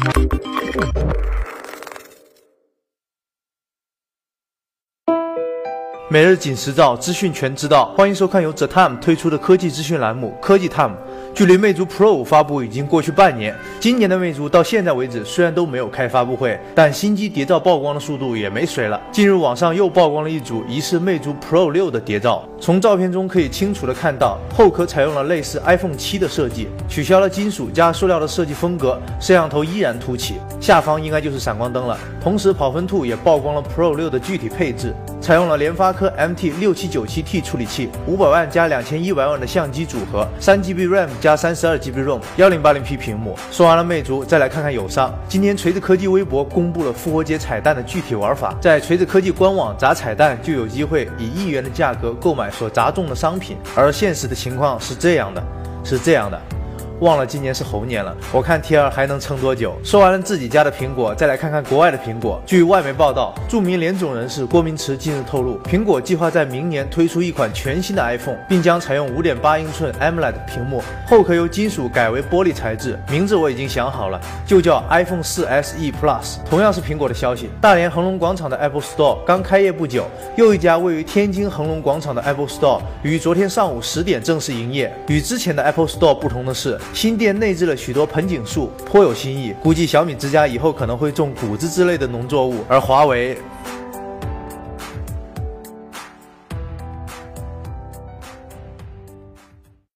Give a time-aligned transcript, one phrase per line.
[0.00, 1.27] Música
[6.10, 7.92] 每日紧实照，资讯全知道。
[7.94, 10.88] 欢迎收看由 The Time 推出的科技资讯栏目《科技 Time》。
[11.34, 18.98] 距离魅族 Pro 五发布已经过去半年，今年的魅族到现在为止虽然都没有开发布会，但新机谍照曝光的速度也没谁了。
[19.12, 31.98] 近日网上又曝光了一组疑似魅族 Pro 六的谍照，从照片中可以清楚的看到后壳采用了类似 iPhone 七的设计，取消了金属加塑料的设计风格，摄像头依然凸起，下方应该就是闪光灯了。
[32.18, 41.28] 同时跑分兔也曝光了 Pro 六的具体配置，采用了联发科 MT 六七九七 T 处理器，五百万加两千一百万的相机组合，三 GB RAM 加。
[41.28, 43.36] 加三十二 GB ROM，幺零八零 P 屏幕。
[43.52, 45.14] 说完了魅族，再来看看友商。
[45.28, 55.42] 今天锤子科技微博公布了复活节彩蛋的具体玩法，在锤子科技官网砸彩蛋就有机会以一元的价格购买所砸中的商品，而现实的情况是这样的，
[55.84, 56.40] 是这样的。
[57.00, 59.76] 忘了今年是猴年了，我看 T 二还能撑多久？
[59.84, 62.42] 说完了自己家的苹果，再来看看国外的苹果。
[62.44, 76.38] 据外媒报道，著名联总人士郭明池近日透露，苹果计划在明年推出一款全新的 iPhone，并将采用5.8英寸 AMOLED 屏幕，后壳由金属改为玻璃材质，名字我已经想好了，就叫 iPhone 4 SE Plus。
[76.50, 80.04] 同样是苹果的消息，大连恒隆广场的 Apple Store 刚开业不久，
[80.36, 84.92] 又一家位于天津恒隆广场的 Apple Store 于昨天上午十点正式营业。
[85.06, 86.76] 与之前的 Apple Store 不同的是。
[86.92, 89.54] 新店内置了许多盆景树，颇有新意。
[89.62, 93.38] 估计小米之家以后可能会种谷子之类的农作物，而华为。